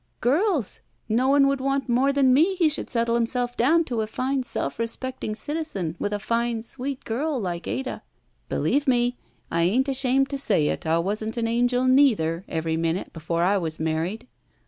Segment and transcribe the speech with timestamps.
[0.19, 0.81] "Girls!
[1.07, 4.41] No one wotdd want more than me he should settle himself down to a fine,
[4.41, 8.03] self respecting citizen with a fine, sweet girl like Ad —"«34 ROULETTE
[8.49, 9.05] ''Believe me,
[9.51, 13.43] and I ain't ashamed to say it, I wasn't an angel, neither, every minute before
[13.43, 14.27] I was married."